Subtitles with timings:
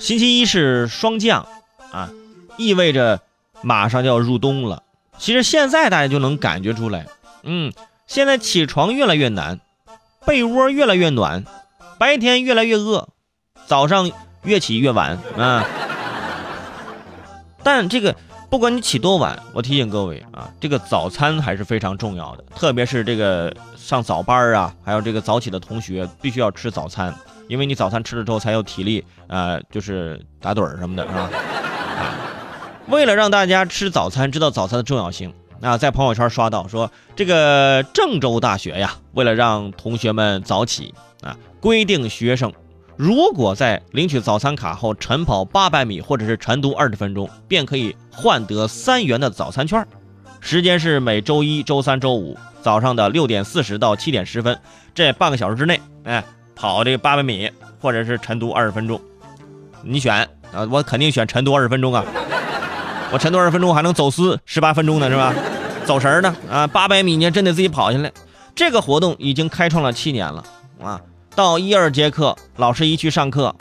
[0.00, 1.46] 星期一是霜降，
[1.92, 2.10] 啊，
[2.56, 3.20] 意味着
[3.60, 4.82] 马上就要入冬了。
[5.18, 7.06] 其实现在大家就能感觉出来，
[7.42, 7.70] 嗯，
[8.06, 9.60] 现在起床越来越难，
[10.26, 11.44] 被窝越来越暖，
[11.98, 13.08] 白天越来越饿，
[13.66, 14.10] 早上
[14.42, 15.66] 越起越晚啊。
[17.62, 18.16] 但这个
[18.50, 27.14] 不管你起多晚，我提醒各位啊，这个早餐还是非常重要的，特别是这个上早班啊，还有这个早起的同学，必须要吃早餐。
[27.46, 31.30] 因为你早餐吃了之后才有体力，呃，就是打盹儿什么的，是吧？
[32.88, 42.52] 为了让大家吃早餐，知道早餐的重要性，啊，在朋友圈刷到说，这个郑州大学呀，为了让同学们早起啊，规定学生
[43.02, 49.82] 如果在领取早餐卡后晨跑八百米或者是晨读二十分钟，便可以换得三元的早餐券，
[50.38, 54.60] 时间是每周一周三周五早上的六点四十到七点十分，
[54.94, 56.22] 这半个小时之内，哎。
[56.54, 57.50] 跑这个八百米，
[57.80, 59.00] 或者是晨读二十分钟，
[59.82, 60.14] 你选
[60.52, 60.68] 啊？
[60.70, 62.04] 我肯定选晨读二十分钟啊！
[63.14, 65.34] 我晨读二十分钟还能走私十八分钟呢，是吧？
[65.86, 66.66] 走神呢啊！
[66.66, 68.12] 八百米你真得自己跑下来。
[68.54, 70.44] 这个活动已经开创了七年了
[70.82, 71.00] 啊！
[71.34, 73.54] 到一二节课，老师一去上课，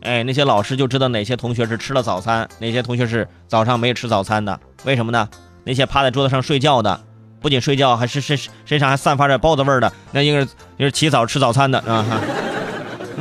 [0.00, 4.58] 哎，那些老师就知道哪些同学是吃了早餐，哪些同学是早上没吃早餐的。
[4.84, 5.28] 为什么呢？
[5.64, 7.00] 那些趴在桌子上睡觉的。
[7.40, 12.04] 不仅睡觉，还是身身上还散发着包子味儿的，那应该是起早吃早餐的啊！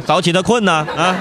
[0.05, 1.15] 早起的困呢啊！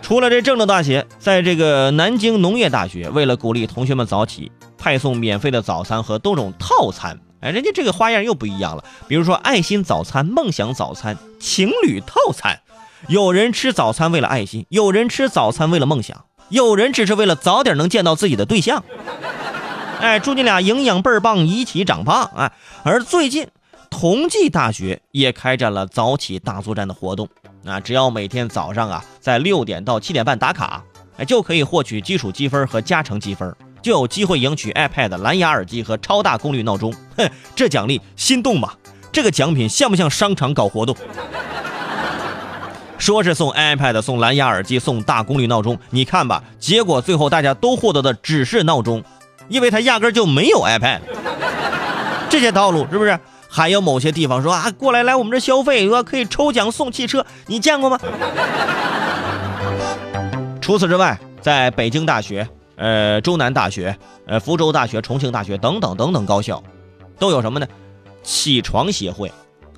[0.00, 7.16] 除了这郑州大学，在这个南京农业大学，为了鼓励同学们早起，派送免费的早餐和多种套餐。
[7.42, 12.60] 哎，人家这个花样又不一样了，比如说爱心早餐、梦想早餐、情侣套餐。
[13.08, 18.84] 有人吃早餐为了爱心，有人吃早餐为了梦想，有人只是为了早点能见到自己的对象。
[20.00, 22.52] 哎，祝你俩营养倍儿棒，一起长胖啊！
[22.84, 23.48] 而最近，
[23.90, 27.28] 同济大学也开展了早起大作战的活动
[27.64, 27.80] 啊！
[27.80, 30.84] 只要每天早上啊，在六点到七点半打卡，
[31.16, 36.94] 哎，就可以获取基础积分和加成积分，就有机会赢取 iPad、蓝牙耳机和超大功率闹钟。
[37.16, 38.76] 哼， 这奖励心动吧？
[39.12, 40.96] 这个奖品像不像商场搞活动？
[42.96, 49.02] 说是送 iPad、送蓝牙耳机、送大功率闹钟，你看吧，结果最后大家都获得的只是闹钟。
[49.48, 51.00] 因为它压根就没有 iPad，
[52.30, 53.18] 这些套路是不是？
[53.50, 57.98] 还有某些地方说啊，过来来我们这消费，说可以抽奖送汽车，你见过吗？
[60.60, 62.48] 除此之外，在北京大学、
[62.82, 66.60] 呃中南大学、呃福州大学、重庆大学等等等等高校，
[67.16, 67.66] 都有什么呢？
[68.24, 69.30] 起床协会，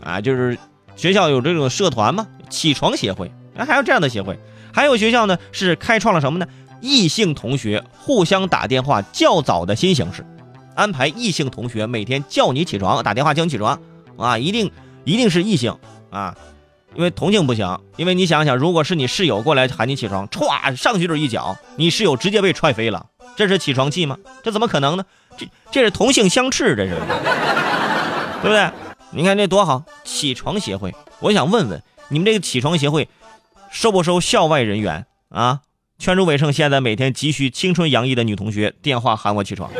[0.02, 0.56] 啊，就是
[0.96, 2.26] 学校有这种社团吗？
[2.48, 4.38] 起床协会，啊，还有这样的协会。
[4.72, 6.46] 还有学校呢，是开创了什么呢？
[6.80, 10.24] 异性同学互相打电话较早的新形式，
[10.74, 13.78] 安排异性同学每天叫你起床，打电话叫你起床，
[14.16, 14.70] 啊，一定
[15.04, 15.76] 一定是异性
[16.08, 16.34] 啊，
[16.94, 23.06] 因为同性不行，因为你想想，如果是你室友过来喊你起床，歘上去就是一脚，你室友直接被踹飞了，
[23.36, 24.16] 这是起床气吗？
[24.42, 25.04] 这怎么可能呢？
[25.36, 26.94] 这这是同性相斥，这是，
[28.42, 28.70] 对不对？
[29.10, 33.08] 你看这多好，起床协会，我想问问你们这个起床协会
[33.70, 35.60] 收不收校外人员啊？
[35.96, 39.70] 劝住伟胜现在每天急需青春洋溢的女同学电话喊我起床。